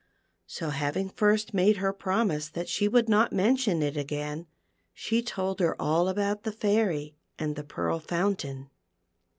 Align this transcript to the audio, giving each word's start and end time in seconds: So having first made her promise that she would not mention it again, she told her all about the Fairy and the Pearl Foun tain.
So 0.47 0.71
having 0.71 1.11
first 1.11 1.53
made 1.53 1.77
her 1.77 1.93
promise 1.93 2.49
that 2.49 2.67
she 2.67 2.87
would 2.87 3.07
not 3.07 3.31
mention 3.31 3.83
it 3.83 3.95
again, 3.95 4.47
she 4.95 5.21
told 5.21 5.59
her 5.59 5.79
all 5.79 6.07
about 6.09 6.41
the 6.41 6.51
Fairy 6.51 7.13
and 7.37 7.55
the 7.55 7.63
Pearl 7.63 7.99
Foun 7.99 8.35
tain. 8.35 8.69